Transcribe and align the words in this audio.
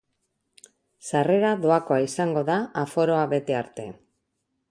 Sarrera 1.09 1.51
doakoa 1.65 1.99
izango 2.05 2.43
da, 2.49 2.57
aforoa 2.85 3.23
bete 3.35 3.59
arte. 3.61 3.89